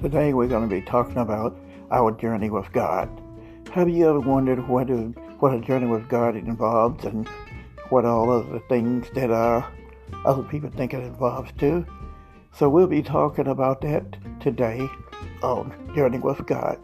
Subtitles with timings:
[0.00, 1.54] Today we're going to be talking about
[1.90, 3.10] our journey with God.
[3.72, 7.28] Have you ever wondered what a journey with God involves and
[7.90, 9.62] what all of the things that uh,
[10.24, 11.84] other people think it involves too?
[12.54, 14.88] So we'll be talking about that today
[15.42, 16.78] on Journey with God.